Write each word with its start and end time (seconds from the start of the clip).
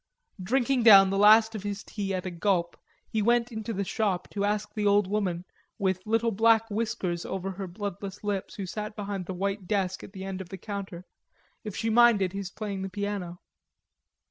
Drinking 0.41 0.81
down 0.81 1.11
the 1.11 1.17
last 1.19 1.53
of 1.53 1.61
his 1.61 1.83
tea 1.83 2.11
at 2.11 2.25
a 2.25 2.31
gulp, 2.31 2.75
he 3.07 3.21
went 3.21 3.51
into 3.51 3.71
the 3.71 3.83
shop 3.83 4.27
to 4.31 4.43
ask 4.43 4.73
the 4.73 4.87
old 4.87 5.05
woman, 5.05 5.45
with 5.77 6.07
little 6.07 6.31
black 6.31 6.67
whiskers 6.71 7.23
over 7.23 7.51
her 7.51 7.67
bloodless 7.67 8.23
lips, 8.23 8.55
who 8.55 8.65
sat 8.65 8.95
behind 8.95 9.27
the 9.27 9.35
white 9.35 9.67
desk 9.67 10.03
at 10.03 10.13
the 10.13 10.23
end 10.23 10.41
of 10.41 10.49
the 10.49 10.57
counter, 10.57 11.05
if 11.63 11.75
she 11.75 11.91
minded 11.91 12.33
his 12.33 12.49
playing 12.49 12.81
the 12.81 12.89
piano. 12.89 13.41